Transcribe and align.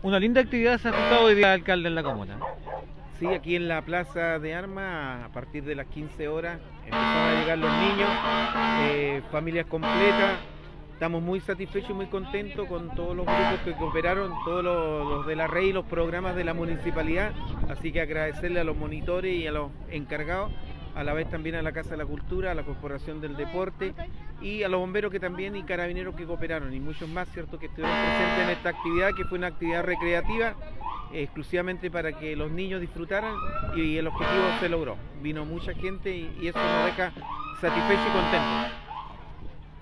Una 0.00 0.20
linda 0.20 0.40
actividad 0.40 0.78
se 0.78 0.88
ha 0.88 0.90
ajustado 0.92 1.24
hoy 1.24 1.34
día 1.34 1.52
alcalde 1.52 1.88
en 1.88 1.96
la 1.96 2.04
comuna. 2.04 2.38
Sí, 3.18 3.26
aquí 3.26 3.56
en 3.56 3.66
la 3.66 3.82
Plaza 3.82 4.38
de 4.38 4.54
Armas, 4.54 5.24
a 5.24 5.32
partir 5.32 5.64
de 5.64 5.74
las 5.74 5.88
15 5.88 6.28
horas, 6.28 6.60
empezaron 6.84 7.36
a 7.36 7.40
llegar 7.40 7.58
los 7.58 7.72
niños, 7.72 8.10
eh, 8.92 9.22
familias 9.32 9.66
completas. 9.66 10.38
Estamos 10.92 11.20
muy 11.20 11.40
satisfechos 11.40 11.90
y 11.90 11.94
muy 11.94 12.06
contentos 12.06 12.68
con 12.68 12.94
todos 12.94 13.16
los 13.16 13.26
grupos 13.26 13.58
que 13.64 13.72
cooperaron, 13.72 14.32
todos 14.44 14.62
los, 14.62 15.08
los 15.08 15.26
de 15.26 15.34
la 15.34 15.48
REI, 15.48 15.72
los 15.72 15.84
programas 15.84 16.36
de 16.36 16.44
la 16.44 16.54
municipalidad. 16.54 17.32
Así 17.68 17.90
que 17.90 18.00
agradecerle 18.00 18.60
a 18.60 18.64
los 18.64 18.76
monitores 18.76 19.34
y 19.34 19.48
a 19.48 19.52
los 19.52 19.72
encargados 19.90 20.52
a 20.94 21.04
la 21.04 21.12
vez 21.12 21.28
también 21.30 21.54
a 21.54 21.62
la 21.62 21.70
Casa 21.72 21.90
de 21.90 21.96
la 21.98 22.06
Cultura, 22.06 22.50
a 22.50 22.54
la 22.54 22.64
Corporación 22.64 23.20
del 23.20 23.36
Deporte 23.36 23.94
y 24.40 24.62
a 24.62 24.68
los 24.68 24.80
bomberos 24.80 25.10
que 25.10 25.20
también 25.20 25.56
y 25.56 25.62
carabineros 25.64 26.14
que 26.14 26.24
cooperaron 26.24 26.72
y 26.72 26.80
muchos 26.80 27.08
más, 27.08 27.28
¿cierto?, 27.32 27.58
que 27.58 27.66
estuvieron 27.66 27.96
presentes 27.96 28.44
en 28.44 28.50
esta 28.50 28.68
actividad 28.70 29.10
que 29.16 29.24
fue 29.24 29.38
una 29.38 29.48
actividad 29.48 29.84
recreativa 29.84 30.54
exclusivamente 31.12 31.90
para 31.90 32.12
que 32.12 32.36
los 32.36 32.50
niños 32.50 32.80
disfrutaran 32.80 33.34
y 33.74 33.96
el 33.96 34.06
objetivo 34.06 34.44
se 34.60 34.68
logró. 34.68 34.96
Vino 35.22 35.44
mucha 35.44 35.72
gente 35.74 36.14
y, 36.14 36.36
y 36.40 36.48
eso 36.48 36.58
nos 36.58 36.86
deja 36.86 37.12
satisfechos 37.60 38.06
y 38.06 38.12
contentos. 38.12 38.87